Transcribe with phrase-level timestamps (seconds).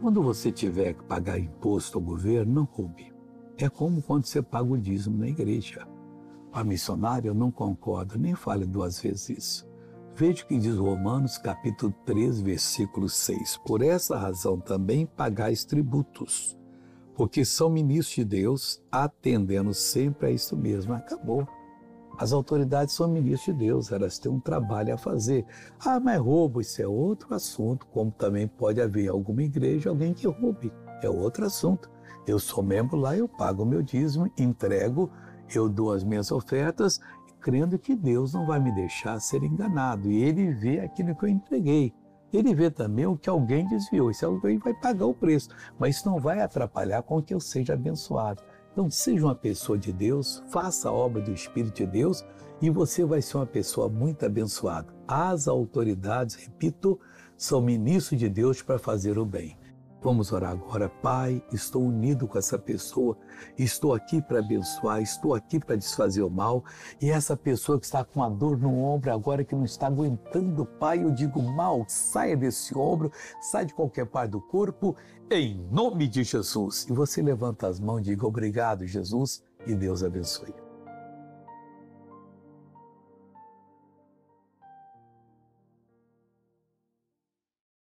[0.00, 3.12] Quando você tiver que pagar imposto ao governo, não roube.
[3.58, 5.86] É como quando você paga o dízimo na igreja.
[6.50, 9.70] A missionária, eu não concordo, nem fale duas vezes isso.
[10.14, 13.58] Veja o que diz Romanos, capítulo 3, versículo 6.
[13.66, 16.58] Por essa razão também pagais tributos,
[17.14, 20.94] porque são ministros de Deus, atendendo sempre a isso mesmo.
[20.94, 21.46] Acabou.
[22.20, 25.46] As autoridades são ministros de Deus, elas têm um trabalho a fazer.
[25.82, 30.26] Ah, mas roubo, isso é outro assunto, como também pode haver alguma igreja, alguém que
[30.26, 30.70] roube,
[31.02, 31.90] é outro assunto.
[32.26, 35.10] Eu sou membro lá, eu pago o meu dízimo, entrego,
[35.54, 37.00] eu dou as minhas ofertas,
[37.40, 40.10] crendo que Deus não vai me deixar ser enganado.
[40.10, 41.94] E Ele vê aquilo que eu entreguei.
[42.30, 44.10] Ele vê também o que alguém desviou.
[44.10, 47.72] Esse alguém vai pagar o preço, mas isso não vai atrapalhar com que eu seja
[47.72, 48.42] abençoado.
[48.72, 52.24] Então, seja uma pessoa de Deus, faça a obra do Espírito de Deus
[52.62, 54.94] e você vai ser uma pessoa muito abençoada.
[55.06, 56.98] As autoridades, repito,
[57.36, 59.59] são ministros de Deus para fazer o bem.
[60.02, 60.88] Vamos orar agora.
[60.88, 63.16] Pai, estou unido com essa pessoa,
[63.58, 66.64] estou aqui para abençoar, estou aqui para desfazer o mal.
[67.00, 70.64] E essa pessoa que está com a dor no ombro agora, que não está aguentando,
[70.64, 74.96] Pai, eu digo mal, saia desse ombro, sai de qualquer parte do corpo,
[75.30, 76.86] em nome de Jesus.
[76.88, 80.69] E você levanta as mãos e diga obrigado, Jesus, e Deus abençoe.